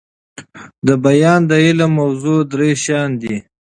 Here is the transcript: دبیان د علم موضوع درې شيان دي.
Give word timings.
دبیان 0.87 1.41
د 1.49 1.51
علم 1.65 1.91
موضوع 1.99 2.39
درې 2.51 2.69
شيان 2.83 3.09
دي. 3.21 3.35